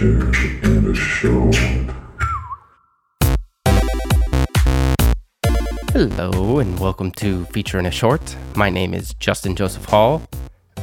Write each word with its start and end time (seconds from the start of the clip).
in 0.00 0.90
a 0.90 0.94
short. 0.94 1.54
Hello, 5.92 6.58
and 6.58 6.78
welcome 6.80 7.10
to 7.12 7.44
Feature 7.46 7.78
in 7.78 7.86
a 7.86 7.90
Short. 7.90 8.36
My 8.56 8.70
name 8.70 8.94
is 8.94 9.14
Justin 9.14 9.54
Joseph 9.54 9.84
Hall, 9.84 10.22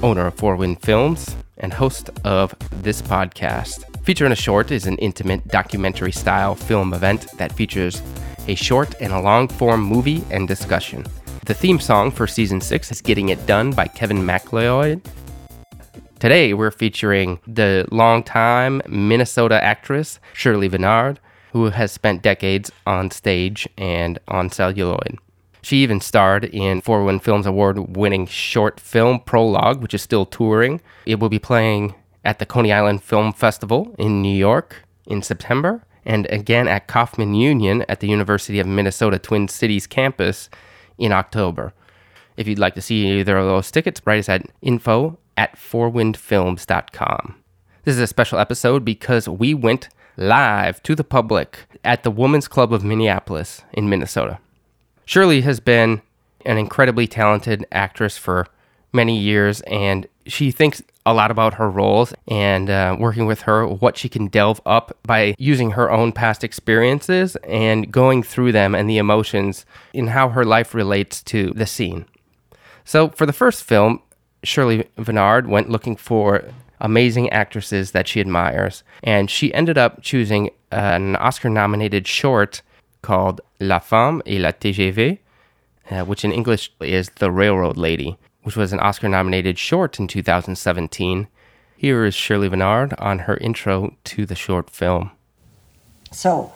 owner 0.04 0.28
of 0.28 0.36
Four 0.36 0.56
Wind 0.56 0.82
Films 0.82 1.36
and 1.58 1.74
host 1.74 2.10
of 2.24 2.54
this 2.84 3.02
podcast. 3.02 3.84
Feature 4.06 4.28
in 4.28 4.32
a 4.32 4.36
Short 4.36 4.72
is 4.72 4.86
an 4.86 4.98
intimate 4.98 5.48
documentary 5.48 6.12
style 6.12 6.56
film 6.56 6.94
event 6.94 7.26
that 7.38 7.52
features 7.52 8.02
a 8.48 8.56
short 8.56 8.96
and 9.02 9.12
a 9.12 9.22
long 9.22 9.48
form 9.48 9.82
movie 9.82 10.24
and 10.30 10.48
discussion. 10.48 11.06
The 11.46 11.54
theme 11.54 11.80
song 11.80 12.12
for 12.12 12.28
season 12.28 12.62
six 12.62 12.92
is 12.92 13.02
Getting 13.02 13.30
It 13.30 13.46
Done 13.48 13.72
by 13.72 13.88
Kevin 13.88 14.24
MacLeod. 14.26 15.02
Today, 16.20 16.54
we're 16.54 16.70
featuring 16.70 17.40
the 17.48 17.88
longtime 17.92 18.82
Minnesota 18.90 19.64
actress 19.64 20.20
Shirley 20.34 20.68
Venard, 20.68 21.16
who 21.54 21.70
has 21.70 21.94
spent 21.94 22.22
decades 22.22 22.70
on 22.86 23.10
stage 23.10 23.70
and 23.78 24.20
on 24.28 24.50
celluloid. 24.50 25.18
She 25.62 25.78
even 25.78 26.02
starred 26.02 26.44
in 26.44 26.82
Four 26.82 27.06
Wind 27.06 27.24
Films 27.24 27.46
Award 27.46 27.96
winning 27.96 28.26
short 28.26 28.82
film 28.82 29.22
Prologue, 29.22 29.82
which 29.82 29.94
is 29.94 30.02
still 30.02 30.26
touring. 30.26 30.82
It 31.06 31.22
will 31.22 31.30
be 31.30 31.40
playing 31.40 31.96
at 32.26 32.40
the 32.40 32.46
Coney 32.46 32.74
Island 32.74 33.02
Film 33.02 33.32
Festival 33.32 33.96
in 33.98 34.22
New 34.22 34.36
York 34.36 34.84
in 35.08 35.22
September, 35.22 35.86
and 36.04 36.28
again 36.30 36.68
at 36.68 36.90
Coffman 36.90 37.34
Union 37.34 37.86
at 37.88 38.02
the 38.02 38.10
University 38.10 38.60
of 38.60 38.68
Minnesota 38.68 39.20
Twin 39.20 39.48
Cities 39.48 39.88
campus 39.88 40.50
in 40.98 41.14
October. 41.14 41.72
If 42.36 42.46
you'd 42.46 42.60
like 42.60 42.76
to 42.76 42.82
see 42.82 43.20
either 43.20 43.38
of 43.38 43.46
those 43.46 43.72
tickets, 43.72 44.02
write 44.06 44.20
us 44.20 44.28
at 44.28 44.46
info 44.62 45.18
at 45.40 45.56
fourwindfilms.com. 45.56 47.36
This 47.86 47.96
is 47.96 48.02
a 48.02 48.08
special 48.08 48.40
episode 48.40 48.84
because 48.84 49.30
we 49.30 49.54
went 49.54 49.88
live 50.18 50.84
to 50.84 50.96
the 50.96 51.04
public 51.06 51.60
at 51.86 52.04
the 52.04 52.12
Women's 52.12 52.50
Club 52.50 52.74
of 52.74 52.84
Minneapolis 52.84 53.64
in 53.72 53.88
Minnesota. 53.88 54.40
Shirley 55.06 55.40
has 55.42 55.62
been 55.62 56.02
an 56.46 56.58
incredibly 56.58 57.08
talented 57.08 57.66
actress 57.72 58.18
for 58.18 58.48
many 58.92 59.18
years, 59.18 59.62
and 59.62 60.08
she 60.28 60.52
thinks 60.52 60.84
a 61.06 61.14
lot 61.14 61.32
about 61.32 61.54
her 61.54 61.70
roles 61.70 62.14
and 62.28 62.70
uh, 62.70 62.98
working 63.00 63.26
with 63.26 63.44
her, 63.44 63.66
what 63.66 63.98
she 63.98 64.10
can 64.10 64.28
delve 64.28 64.60
up 64.66 64.98
by 65.04 65.36
using 65.38 65.72
her 65.72 65.90
own 65.90 66.12
past 66.12 66.44
experiences 66.44 67.38
and 67.48 67.90
going 67.94 68.24
through 68.24 68.52
them 68.52 68.76
and 68.76 68.90
the 68.90 68.98
emotions 68.98 69.66
in 69.94 70.08
how 70.08 70.28
her 70.28 70.44
life 70.44 70.74
relates 70.74 71.24
to 71.24 71.52
the 71.52 71.66
scene. 71.66 72.06
So, 72.84 73.08
for 73.08 73.26
the 73.26 73.34
first 73.34 73.64
film, 73.64 74.02
Shirley 74.44 74.86
Venard 74.98 75.48
went 75.48 75.70
looking 75.70 75.96
for 75.96 76.44
amazing 76.80 77.30
actresses 77.30 77.92
that 77.92 78.08
she 78.08 78.20
admires, 78.20 78.84
and 79.04 79.30
she 79.30 79.54
ended 79.54 79.78
up 79.78 80.02
choosing 80.02 80.50
an 80.72 81.16
Oscar 81.18 81.50
nominated 81.50 82.08
short 82.08 82.62
called 83.02 83.42
La 83.60 83.80
Femme 83.80 84.22
et 84.26 84.40
la 84.40 84.52
TGV, 84.52 85.20
uh, 85.92 86.06
which 86.06 86.24
in 86.24 86.32
English 86.32 86.72
is 86.80 87.10
The 87.10 87.32
Railroad 87.32 87.78
Lady, 87.78 88.18
which 88.44 88.56
was 88.56 88.72
an 88.72 88.80
Oscar 88.80 89.10
nominated 89.10 89.58
short 89.58 90.00
in 90.00 90.08
2017. 90.08 91.28
Here 91.76 92.06
is 92.06 92.14
Shirley 92.14 92.50
Venard 92.50 92.94
on 93.00 93.20
her 93.20 93.38
intro 93.38 93.96
to 94.06 94.26
the 94.26 94.36
short 94.36 94.70
film. 94.70 95.12
So, 96.12 96.52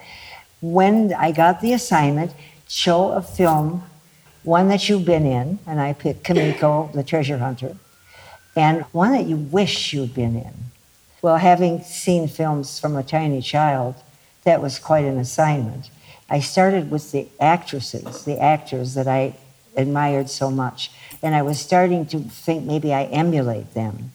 when 0.61 1.13
I 1.13 1.31
got 1.31 1.61
the 1.61 1.73
assignment, 1.73 2.31
show 2.67 3.11
a 3.11 3.21
film, 3.21 3.83
one 4.43 4.67
that 4.69 4.89
you've 4.89 5.05
been 5.05 5.25
in, 5.25 5.59
and 5.65 5.79
I 5.79 5.93
picked 5.93 6.23
Kumiko, 6.23 6.91
the 6.93 7.03
treasure 7.03 7.37
hunter, 7.37 7.75
and 8.55 8.83
one 8.91 9.13
that 9.13 9.25
you 9.25 9.37
wish 9.37 9.93
you'd 9.93 10.13
been 10.13 10.35
in. 10.35 10.53
Well, 11.21 11.37
having 11.37 11.81
seen 11.81 12.27
films 12.27 12.79
from 12.79 12.95
a 12.95 13.03
tiny 13.03 13.41
child, 13.41 13.95
that 14.43 14.61
was 14.61 14.79
quite 14.79 15.05
an 15.05 15.17
assignment. 15.17 15.89
I 16.29 16.39
started 16.39 16.91
with 16.91 17.11
the 17.11 17.27
actresses, 17.39 18.25
the 18.25 18.41
actors 18.41 18.93
that 18.95 19.07
I 19.07 19.35
admired 19.75 20.29
so 20.29 20.51
much, 20.51 20.91
and 21.21 21.33
I 21.33 21.41
was 21.41 21.59
starting 21.59 22.05
to 22.07 22.19
think 22.19 22.65
maybe 22.65 22.93
I 22.93 23.05
emulate 23.05 23.73
them. 23.73 24.11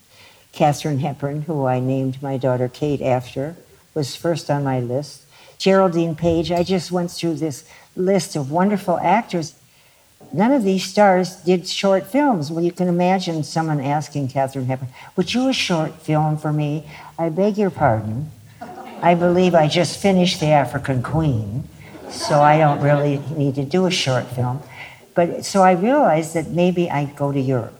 Katharine 0.53 0.99
Hepburn, 0.99 1.43
who 1.43 1.67
I 1.67 1.81
named 1.81 2.22
my 2.22 2.37
daughter 2.37 2.69
Kate 2.69 3.00
after, 3.00 3.56
was 3.94 4.15
first 4.15 4.50
on 4.50 4.65
my 4.65 4.81
list. 4.81 5.22
Geraldine 5.56 6.15
Page, 6.15 6.53
I 6.53 6.62
just 6.62 6.93
went 6.93 7.11
through 7.11 7.34
this 7.34 7.65
list 7.97 8.37
of 8.37 8.50
wonderful 8.50 8.99
actors. 8.99 9.55
None 10.33 10.53
of 10.53 10.62
these 10.62 10.84
stars 10.84 11.37
did 11.37 11.67
short 11.67 12.06
films. 12.06 12.51
Well, 12.51 12.62
you 12.62 12.73
can 12.73 12.89
imagine 12.89 13.43
someone 13.45 13.81
asking 13.81 14.29
Katharine 14.29 14.67
Hepburn, 14.67 14.89
Would 15.17 15.33
you 15.33 15.49
a 15.49 15.53
short 15.53 15.95
film 16.03 16.37
for 16.37 16.53
me? 16.53 16.87
I 17.19 17.31
beg 17.31 17.56
your 17.56 17.71
pardon. 17.71 18.31
I 19.01 19.15
believe 19.15 19.55
I 19.55 19.69
just 19.69 20.01
finished 20.01 20.41
The 20.41 20.49
African 20.49 21.03
Queen, 21.03 21.69
so 22.11 22.41
I 22.41 22.59
don't 22.59 22.81
really 22.81 23.23
need 23.37 23.55
to 23.55 23.65
do 23.65 23.87
a 23.87 23.91
short 23.91 24.27
film. 24.27 24.61
But 25.15 25.45
so 25.45 25.62
I 25.62 25.73
realized 25.73 26.35
that 26.35 26.49
maybe 26.49 26.91
I'd 26.91 27.17
go 27.17 27.33
to 27.33 27.41
Europe. 27.41 27.79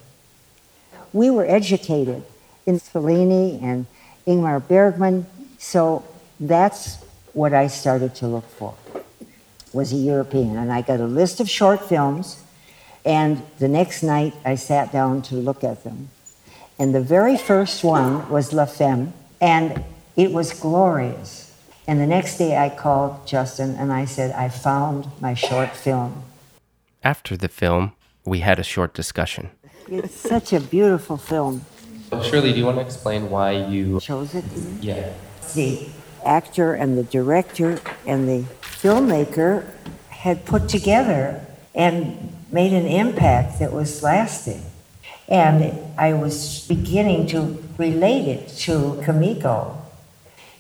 We 1.13 1.31
were 1.31 1.45
educated 1.45 2.23
in 2.67 2.79
Fellini 2.79 3.63
and 3.63 3.87
Ingmar 4.27 4.67
Bergman, 4.67 5.27
so 5.59 6.05
that's 6.39 7.05
what 7.33 7.53
I 7.53 7.67
started 7.67 8.15
to 8.17 8.27
look 8.27 8.45
for 8.45 8.75
was 9.73 9.93
a 9.93 9.97
European. 9.97 10.57
And 10.57 10.73
I 10.73 10.83
got 10.83 11.01
a 11.01 11.07
list 11.07 11.41
of 11.41 11.49
short 11.49 11.89
films, 11.89 12.43
and 13.05 13.43
the 13.59 13.69
next 13.69 14.03
night 14.03 14.35
I 14.45 14.55
sat 14.55 14.93
down 14.93 15.23
to 15.23 15.35
look 15.35 15.65
at 15.65 15.85
them. 15.85 16.11
And 16.79 16.95
the 16.95 17.01
very 17.01 17.37
first 17.37 17.83
one 17.83 18.29
was 18.31 18.53
La 18.53 18.67
Femme, 18.67 19.13
and 19.41 19.85
it 20.17 20.33
was 20.33 20.53
glorious. 20.53 21.49
And 21.89 22.01
the 22.01 22.07
next 22.07 22.37
day 22.37 22.57
I 22.57 22.69
called 22.69 23.27
Justin 23.27 23.75
and 23.77 23.93
I 23.93 24.05
said, 24.05 24.33
I 24.33 24.51
found 24.51 25.09
my 25.21 25.33
short 25.33 25.75
film. 25.75 26.23
After 27.03 27.35
the 27.35 27.49
film, 27.49 27.93
we 28.27 28.41
had 28.41 28.59
a 28.59 28.63
short 28.63 28.93
discussion. 28.93 29.51
It's 29.89 30.15
such 30.15 30.53
a 30.53 30.61
beautiful 30.61 31.17
film. 31.17 31.65
Shirley, 32.23 32.53
do 32.53 32.59
you 32.59 32.67
want 32.67 32.77
to 32.77 32.85
explain 32.85 33.31
why 33.31 33.53
you 33.53 34.01
Chose 34.01 34.35
it? 34.35 34.45
Yeah. 34.81 35.13
The 35.55 35.89
actor 36.25 36.75
and 36.75 36.99
the 36.99 37.05
director 37.05 37.81
and 38.07 38.29
the 38.29 38.45
filmmaker 38.81 39.67
had 40.11 40.45
put 40.45 40.69
together 40.69 41.45
and 41.75 42.35
made 42.53 42.73
an 42.73 42.87
impact 42.87 43.59
that 43.59 43.73
was 43.73 44.03
lasting. 44.03 44.63
And 45.29 45.79
I 45.99 46.15
was 46.15 46.67
beginning 46.69 47.27
to 47.29 47.63
relate 47.77 48.29
it 48.29 48.49
to 48.61 49.01
Kumiko. 49.05 49.77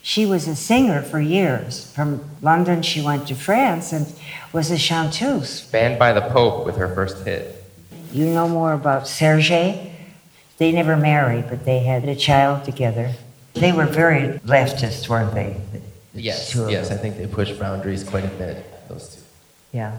She 0.02 0.26
was 0.26 0.48
a 0.48 0.56
singer 0.56 1.02
for 1.02 1.20
years. 1.20 1.90
From 1.92 2.24
London, 2.42 2.82
she 2.82 3.00
went 3.00 3.28
to 3.28 3.34
France 3.34 3.92
and 3.92 4.06
was 4.52 4.70
a 4.70 4.78
chanteuse. 4.78 5.62
Banned 5.70 5.98
by 5.98 6.12
the 6.12 6.20
Pope 6.20 6.66
with 6.66 6.76
her 6.76 6.92
first 6.94 7.24
hit. 7.24 7.64
You 8.12 8.26
know 8.26 8.48
more 8.48 8.72
about 8.72 9.06
Serge? 9.06 9.48
They 9.48 10.72
never 10.72 10.96
married, 10.96 11.46
but 11.48 11.64
they 11.64 11.80
had 11.80 12.08
a 12.08 12.16
child 12.16 12.64
together. 12.64 13.12
They 13.54 13.72
were 13.72 13.86
very 13.86 14.38
leftist, 14.40 15.08
weren't 15.08 15.34
they? 15.34 15.60
The 16.18 16.24
Yes, 16.24 16.50
two 16.50 16.68
yes, 16.68 16.90
I 16.90 16.96
think 16.96 17.16
they 17.16 17.28
push 17.28 17.52
boundaries 17.52 18.02
quite 18.02 18.24
a 18.24 18.34
bit, 18.42 18.66
those 18.88 19.14
two. 19.14 19.22
Yeah. 19.70 19.98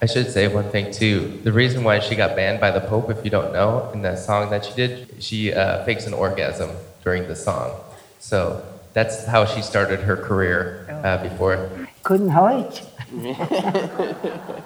I 0.00 0.06
should 0.06 0.30
say 0.30 0.46
one 0.46 0.70
thing 0.70 0.92
too. 0.92 1.40
The 1.42 1.52
reason 1.52 1.82
why 1.82 1.98
she 1.98 2.14
got 2.14 2.36
banned 2.36 2.60
by 2.60 2.70
the 2.70 2.80
Pope, 2.80 3.10
if 3.10 3.24
you 3.24 3.30
don't 3.32 3.52
know, 3.52 3.90
in 3.92 4.02
that 4.02 4.20
song 4.20 4.50
that 4.50 4.64
she 4.64 4.74
did, 4.74 5.20
she 5.20 5.52
uh, 5.52 5.84
fakes 5.84 6.06
an 6.06 6.14
orgasm 6.14 6.70
during 7.02 7.26
the 7.26 7.34
song. 7.34 7.74
So 8.20 8.64
that's 8.92 9.26
how 9.26 9.44
she 9.46 9.62
started 9.62 9.98
her 9.98 10.16
career 10.16 10.86
uh, 11.02 11.20
before. 11.28 11.70
Couldn't 12.04 12.32
wait. 12.32 12.82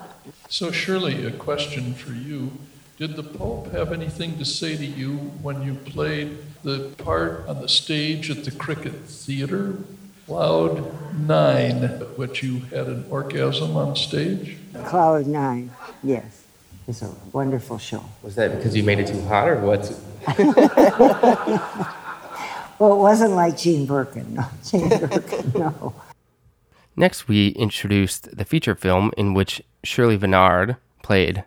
So 0.50 0.72
Shirley, 0.72 1.25
a 1.27 1.31
question 1.31 1.94
for 1.94 2.12
you. 2.12 2.50
Did 2.98 3.15
the 3.15 3.22
Pope 3.22 3.71
have 3.71 3.92
anything 3.92 4.37
to 4.38 4.44
say 4.44 4.77
to 4.77 4.84
you 4.84 5.16
when 5.42 5.62
you 5.62 5.75
played 5.75 6.38
the 6.65 6.91
part 6.98 7.47
on 7.47 7.62
the 7.62 7.69
stage 7.69 8.31
at 8.31 8.44
the 8.44 8.50
Cricket 8.50 9.04
Theater? 9.06 9.78
Cloud 10.30 10.86
Nine, 11.27 11.88
which 12.15 12.41
you 12.41 12.60
had 12.71 12.86
an 12.86 13.04
orgasm 13.10 13.77
on 13.77 13.97
stage? 13.97 14.56
Cloud 14.84 15.27
Nine, 15.27 15.72
yes. 16.04 16.44
It's 16.86 17.03
a 17.03 17.10
wonderful 17.32 17.78
show. 17.78 18.04
Was 18.22 18.36
that 18.36 18.54
because 18.54 18.77
you 18.77 18.84
made 18.84 19.00
it 19.00 19.09
too 19.09 19.21
hot 19.22 19.48
or 19.48 19.59
what? 19.59 19.92
Well, 22.78 22.94
it 22.94 22.97
wasn't 22.97 23.32
like 23.32 23.59
Jane 23.59 23.84
Birkin. 23.84 24.36
No, 24.36 24.47
Jane 24.65 24.88
Birkin, 24.88 25.53
no. 25.54 25.92
Next, 26.97 27.28
we 27.28 27.48
introduced 27.48 28.34
the 28.34 28.47
feature 28.47 28.74
film 28.74 29.12
in 29.18 29.34
which 29.34 29.60
Shirley 29.84 30.16
Venard 30.16 30.78
played 31.03 31.44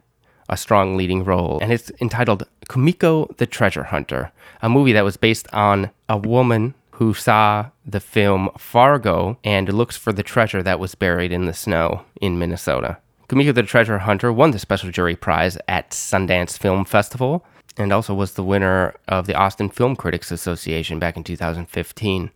a 0.48 0.56
strong 0.56 0.96
leading 0.96 1.24
role, 1.24 1.58
and 1.60 1.74
it's 1.74 1.92
entitled 2.00 2.44
Kumiko 2.70 3.36
the 3.38 3.48
Treasure 3.48 3.86
Hunter, 3.86 4.32
a 4.62 4.70
movie 4.70 4.94
that 4.94 5.04
was 5.04 5.18
based 5.18 5.48
on 5.52 5.90
a 6.08 6.18
woman 6.18 6.76
who 6.98 7.14
saw 7.14 7.70
the 7.86 8.00
film 8.00 8.50
Fargo 8.58 9.38
and 9.44 9.72
looks 9.74 9.98
for 9.98 10.14
the 10.14 10.24
treasure 10.24 10.62
that 10.62 10.80
was 10.80 10.96
buried 10.96 11.32
in 11.32 11.46
the 11.46 11.54
snow 11.54 12.06
in 12.22 12.38
Minnesota. 12.38 12.98
Kumiko 13.28 13.54
the 13.54 13.64
Treasure 13.64 14.00
Hunter 14.00 14.32
won 14.32 14.52
the 14.52 14.60
Special 14.60 14.92
Jury 14.92 15.16
Prize 15.16 15.58
at 15.68 15.90
Sundance 15.90 16.58
Film 16.58 16.86
Festival 16.86 17.44
and 17.78 17.92
also 17.92 18.14
was 18.14 18.34
the 18.34 18.44
winner 18.44 18.94
of 19.08 19.26
the 19.26 19.34
Austin 19.34 19.70
Film 19.70 19.96
Critics 19.96 20.32
Association 20.32 21.00
back 21.00 21.18
in 21.18 21.24
2015. 21.24 22.30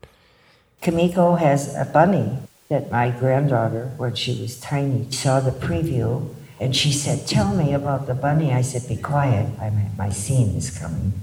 Kumiko 0.82 1.38
has 1.38 1.76
a 1.76 1.86
bunny 1.86 2.40
that 2.70 2.92
my 2.92 3.12
granddaughter, 3.12 3.92
when 3.98 4.16
she 4.16 4.42
was 4.42 4.60
tiny, 4.60 5.10
saw 5.12 5.40
the 5.40 5.52
preview 5.52 6.34
and 6.60 6.76
she 6.76 6.92
said, 6.92 7.28
Tell 7.28 7.56
me 7.56 7.74
about 7.74 8.08
the 8.08 8.16
bunny. 8.16 8.52
I 8.52 8.62
said, 8.62 8.88
Be 8.88 9.00
quiet. 9.00 9.48
I'm, 9.62 9.96
my 9.98 10.10
scene 10.10 10.56
is 10.56 10.76
coming. 10.76 11.14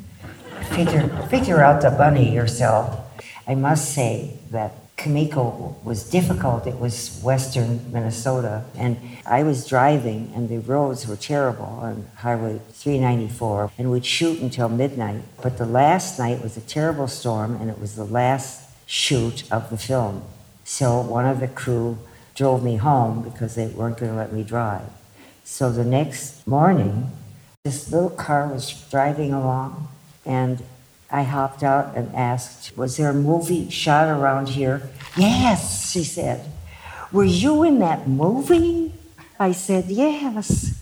Figure, 0.70 1.08
figure 1.28 1.62
out 1.62 1.82
the 1.82 1.90
bunny 1.90 2.32
yourself. 2.32 3.03
I 3.46 3.54
must 3.54 3.94
say 3.94 4.38
that 4.50 4.72
Kumiko 4.96 5.82
was 5.84 6.08
difficult. 6.08 6.66
It 6.66 6.78
was 6.78 7.20
western 7.22 7.92
Minnesota. 7.92 8.64
And 8.76 8.96
I 9.26 9.42
was 9.42 9.66
driving, 9.66 10.32
and 10.34 10.48
the 10.48 10.58
roads 10.58 11.06
were 11.06 11.16
terrible 11.16 11.64
on 11.64 12.06
Highway 12.16 12.60
394, 12.72 13.72
and 13.76 13.90
we'd 13.90 14.06
shoot 14.06 14.40
until 14.40 14.68
midnight. 14.68 15.22
But 15.42 15.58
the 15.58 15.66
last 15.66 16.18
night 16.18 16.42
was 16.42 16.56
a 16.56 16.60
terrible 16.62 17.08
storm, 17.08 17.56
and 17.56 17.68
it 17.68 17.78
was 17.78 17.96
the 17.96 18.04
last 18.04 18.70
shoot 18.86 19.50
of 19.52 19.68
the 19.70 19.76
film. 19.76 20.22
So 20.64 21.00
one 21.00 21.26
of 21.26 21.40
the 21.40 21.48
crew 21.48 21.98
drove 22.34 22.64
me 22.64 22.76
home 22.76 23.22
because 23.22 23.54
they 23.54 23.66
weren't 23.66 23.98
going 23.98 24.12
to 24.12 24.16
let 24.16 24.32
me 24.32 24.42
drive. 24.42 24.88
So 25.44 25.70
the 25.70 25.84
next 25.84 26.46
morning, 26.46 27.10
this 27.64 27.90
little 27.90 28.10
car 28.10 28.48
was 28.48 28.70
driving 28.90 29.32
along, 29.32 29.88
and 30.24 30.62
I 31.14 31.22
hopped 31.22 31.62
out 31.62 31.94
and 31.94 32.12
asked, 32.12 32.76
Was 32.76 32.96
there 32.96 33.10
a 33.10 33.14
movie 33.14 33.70
shot 33.70 34.08
around 34.08 34.48
here? 34.48 34.90
Yes, 35.16 35.92
she 35.92 36.02
said. 36.02 36.44
Were 37.12 37.22
you 37.22 37.62
in 37.62 37.78
that 37.78 38.08
movie? 38.08 38.92
I 39.38 39.52
said, 39.52 39.84
Yes. 39.86 40.74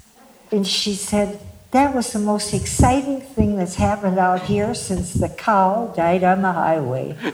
And 0.50 0.66
she 0.66 0.94
said, 0.94 1.38
That 1.72 1.94
was 1.94 2.14
the 2.14 2.18
most 2.18 2.54
exciting 2.54 3.20
thing 3.20 3.56
that's 3.56 3.74
happened 3.74 4.18
out 4.18 4.44
here 4.44 4.72
since 4.72 5.12
the 5.12 5.28
cow 5.28 5.92
died 5.94 6.24
on 6.24 6.40
the 6.40 6.52
highway. 6.52 7.14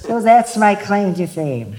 so 0.00 0.22
that's 0.22 0.56
my 0.56 0.76
claim 0.76 1.12
to 1.12 1.26
fame. 1.26 1.76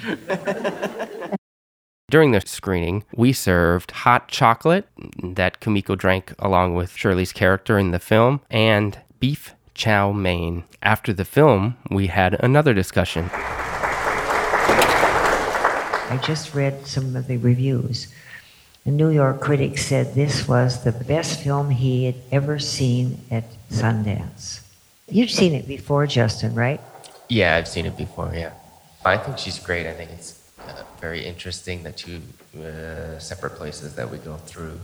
During 2.12 2.32
the 2.32 2.42
screening, 2.42 3.06
we 3.16 3.32
served 3.32 3.92
hot 3.92 4.28
chocolate 4.28 4.86
that 5.24 5.62
Kumiko 5.62 5.98
drank 5.98 6.34
along 6.40 6.76
with 6.76 6.92
Shirley's 6.92 7.32
character 7.32 7.80
in 7.80 7.92
the 7.92 8.00
film 8.00 8.42
and 8.50 9.00
beef 9.22 9.56
chow 9.76 10.12
mein. 10.12 10.66
After 10.84 11.14
the 11.14 11.24
film, 11.24 11.78
we 11.90 12.08
had 12.08 12.34
another 12.44 12.74
discussion. 12.74 13.30
I 16.12 16.20
just 16.22 16.54
read 16.54 16.86
some 16.86 17.16
of 17.16 17.28
the 17.28 17.38
reviews. 17.38 18.14
A 18.84 18.90
New 18.90 19.10
York 19.10 19.40
critic 19.40 19.78
said 19.78 20.14
this 20.14 20.50
was 20.50 20.84
the 20.84 20.92
best 20.92 21.40
film 21.40 21.70
he 21.70 22.04
had 22.04 22.16
ever 22.30 22.60
seen 22.60 23.22
at 23.32 23.46
Sundance. 23.70 24.60
You've 25.08 25.32
seen 25.32 25.54
it 25.54 25.66
before, 25.66 26.08
Justin, 26.08 26.56
right? 26.56 26.82
Yeah, 27.30 27.56
I've 27.56 27.70
seen 27.70 27.86
it 27.86 27.96
before, 27.96 28.34
yeah. 28.36 28.52
I 29.06 29.16
think 29.16 29.38
she's 29.38 29.60
great. 29.60 29.88
I 29.88 29.94
think 29.94 30.12
it's 30.12 30.41
uh, 30.68 30.84
very 31.00 31.26
interesting 31.26 31.84
the 31.84 31.92
two 31.92 32.22
uh, 32.58 33.20
separate 33.20 33.56
places 33.56 33.96
that 33.96 34.10
we 34.10 34.18
go 34.20 34.36
through, 34.38 34.80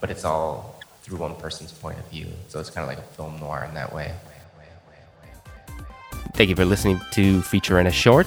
but 0.00 0.10
it's 0.10 0.24
all 0.24 0.80
through 1.02 1.18
one 1.18 1.34
person's 1.36 1.72
point 1.72 1.98
of 1.98 2.08
view. 2.08 2.26
So 2.48 2.60
it's 2.60 2.70
kind 2.70 2.84
of 2.84 2.88
like 2.88 2.98
a 2.98 3.08
film 3.14 3.38
noir 3.40 3.64
in 3.68 3.74
that 3.74 3.92
way. 3.92 4.14
Thank 6.34 6.48
you 6.48 6.56
for 6.56 6.64
listening 6.64 7.00
to 7.12 7.42
Feature 7.42 7.78
in 7.78 7.86
a 7.86 7.90
Short. 7.90 8.26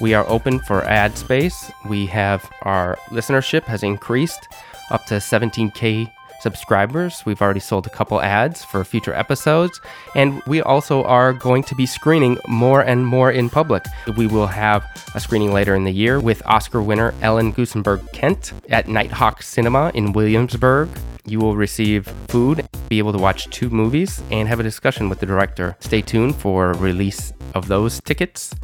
We 0.00 0.14
are 0.14 0.28
open 0.28 0.58
for 0.60 0.82
ad 0.84 1.16
space. 1.16 1.70
We 1.88 2.06
have 2.06 2.48
our 2.62 2.96
listenership 3.08 3.64
has 3.64 3.82
increased 3.82 4.48
up 4.90 5.06
to 5.06 5.14
17k 5.14 6.10
subscribers. 6.48 7.22
We've 7.26 7.42
already 7.42 7.60
sold 7.60 7.86
a 7.86 7.90
couple 7.90 8.22
ads 8.22 8.64
for 8.64 8.82
future 8.82 9.12
episodes, 9.12 9.82
and 10.14 10.42
we 10.46 10.62
also 10.62 11.04
are 11.04 11.34
going 11.34 11.62
to 11.64 11.74
be 11.74 11.84
screening 11.84 12.38
more 12.48 12.80
and 12.80 13.06
more 13.06 13.30
in 13.30 13.50
public. 13.50 13.84
We 14.16 14.26
will 14.26 14.46
have 14.46 14.82
a 15.14 15.20
screening 15.20 15.52
later 15.52 15.74
in 15.74 15.84
the 15.84 15.92
year 15.92 16.20
with 16.20 16.40
Oscar 16.46 16.80
winner 16.80 17.12
Ellen 17.20 17.52
Goosenberg 17.52 18.00
Kent 18.12 18.54
at 18.70 18.86
Nitehawk 18.86 19.42
Cinema 19.42 19.90
in 19.92 20.14
Williamsburg. 20.14 20.88
You 21.28 21.38
will 21.40 21.56
receive 21.56 22.06
food, 22.28 22.66
be 22.88 22.98
able 22.98 23.12
to 23.12 23.18
watch 23.18 23.50
two 23.50 23.68
movies, 23.68 24.22
and 24.30 24.48
have 24.48 24.60
a 24.60 24.62
discussion 24.62 25.10
with 25.10 25.20
the 25.20 25.26
director. 25.26 25.76
Stay 25.80 26.00
tuned 26.00 26.36
for 26.36 26.72
release 26.72 27.34
of 27.54 27.68
those 27.68 28.00
tickets. 28.00 28.54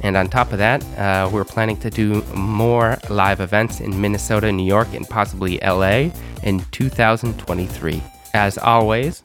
And 0.00 0.16
on 0.16 0.28
top 0.28 0.50
of 0.52 0.58
that, 0.58 0.82
uh, 0.98 1.28
we're 1.30 1.44
planning 1.44 1.76
to 1.80 1.90
do 1.90 2.22
more 2.34 2.96
live 3.10 3.40
events 3.40 3.80
in 3.80 4.00
Minnesota, 4.00 4.50
New 4.50 4.66
York, 4.66 4.94
and 4.94 5.06
possibly 5.06 5.58
LA 5.58 6.10
in 6.42 6.64
2023. 6.70 8.02
As 8.32 8.56
always, 8.56 9.22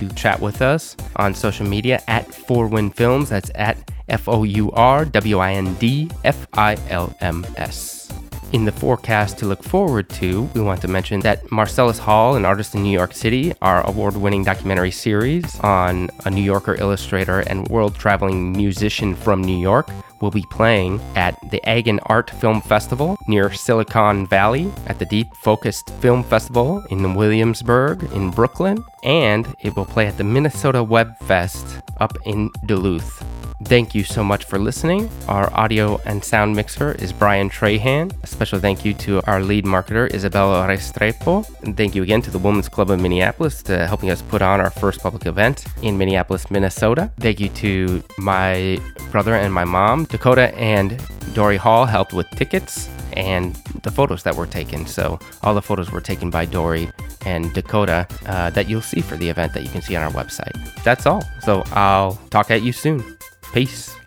you 0.00 0.08
chat 0.10 0.40
with 0.40 0.62
us 0.62 0.96
on 1.16 1.34
social 1.34 1.66
media 1.66 2.02
at 2.08 2.34
Four 2.34 2.66
Wind 2.66 2.96
Films. 2.96 3.28
That's 3.28 3.52
at 3.54 3.90
F 4.08 4.28
O 4.28 4.42
U 4.42 4.70
R 4.72 5.04
W 5.04 5.38
I 5.38 5.52
N 5.52 5.74
D 5.74 6.10
F 6.24 6.46
I 6.54 6.76
L 6.90 7.16
M 7.20 7.46
S. 7.56 8.11
In 8.52 8.66
the 8.66 8.72
forecast 8.72 9.38
to 9.38 9.46
look 9.46 9.62
forward 9.62 10.10
to, 10.10 10.42
we 10.52 10.60
want 10.60 10.82
to 10.82 10.88
mention 10.88 11.20
that 11.20 11.50
Marcellus 11.50 11.98
Hall, 11.98 12.36
an 12.36 12.44
artist 12.44 12.74
in 12.74 12.82
New 12.82 12.92
York 12.92 13.14
City, 13.14 13.54
our 13.62 13.84
award 13.88 14.14
winning 14.14 14.44
documentary 14.44 14.90
series 14.90 15.58
on 15.60 16.10
a 16.26 16.30
New 16.30 16.42
Yorker 16.42 16.74
illustrator 16.74 17.40
and 17.40 17.66
world 17.68 17.94
traveling 17.94 18.52
musician 18.52 19.14
from 19.14 19.40
New 19.42 19.56
York, 19.56 19.88
will 20.20 20.30
be 20.30 20.44
playing 20.50 21.00
at 21.16 21.34
the 21.50 21.66
Agan 21.66 21.98
Art 22.06 22.28
Film 22.28 22.60
Festival 22.60 23.16
near 23.26 23.50
Silicon 23.50 24.26
Valley, 24.26 24.70
at 24.86 24.98
the 24.98 25.06
Deep 25.06 25.34
Focused 25.36 25.88
Film 26.02 26.22
Festival 26.22 26.84
in 26.90 27.14
Williamsburg 27.14 28.02
in 28.12 28.30
Brooklyn, 28.30 28.84
and 29.02 29.54
it 29.60 29.74
will 29.74 29.86
play 29.86 30.06
at 30.06 30.18
the 30.18 30.24
Minnesota 30.24 30.84
Web 30.84 31.18
Fest 31.20 31.80
up 32.00 32.18
in 32.26 32.50
Duluth. 32.66 33.24
Thank 33.64 33.94
you 33.94 34.04
so 34.04 34.22
much 34.22 34.44
for 34.44 34.58
listening. 34.58 35.10
Our 35.28 35.52
audio 35.54 35.98
and 36.04 36.22
sound 36.22 36.54
mixer 36.54 36.92
is 36.92 37.12
Brian 37.12 37.48
Trahan. 37.48 38.12
A 38.22 38.26
special 38.26 38.58
thank 38.58 38.84
you 38.84 38.92
to 38.94 39.22
our 39.22 39.42
lead 39.42 39.64
marketer, 39.64 40.12
Isabella 40.12 40.66
Restrepo. 40.66 41.48
And 41.62 41.76
thank 41.76 41.94
you 41.94 42.02
again 42.02 42.20
to 42.22 42.30
the 42.30 42.38
Women's 42.38 42.68
Club 42.68 42.90
of 42.90 43.00
Minneapolis 43.00 43.62
for 43.62 43.86
helping 43.86 44.10
us 44.10 44.20
put 44.22 44.42
on 44.42 44.60
our 44.60 44.70
first 44.70 45.00
public 45.00 45.26
event 45.26 45.64
in 45.82 45.96
Minneapolis, 45.96 46.50
Minnesota. 46.50 47.10
Thank 47.18 47.40
you 47.40 47.48
to 47.50 48.02
my 48.18 48.80
brother 49.10 49.34
and 49.34 49.52
my 49.52 49.64
mom. 49.64 50.04
Dakota 50.04 50.54
and 50.56 51.00
Dory 51.34 51.56
Hall 51.56 51.86
helped 51.86 52.12
with 52.12 52.28
tickets 52.30 52.88
and 53.14 53.54
the 53.82 53.90
photos 53.90 54.22
that 54.22 54.34
were 54.34 54.46
taken. 54.46 54.86
So 54.86 55.18
all 55.42 55.54
the 55.54 55.62
photos 55.62 55.90
were 55.90 56.00
taken 56.00 56.30
by 56.30 56.44
Dory 56.44 56.90
and 57.24 57.52
Dakota 57.52 58.06
uh, 58.26 58.50
that 58.50 58.68
you'll 58.68 58.80
see 58.82 59.00
for 59.00 59.16
the 59.16 59.28
event 59.28 59.54
that 59.54 59.62
you 59.62 59.68
can 59.68 59.82
see 59.82 59.96
on 59.96 60.02
our 60.02 60.10
website. 60.10 60.52
That's 60.82 61.06
all. 61.06 61.22
So 61.40 61.62
I'll 61.72 62.14
talk 62.30 62.50
at 62.50 62.62
you 62.62 62.72
soon. 62.72 63.16
Peace. 63.52 64.01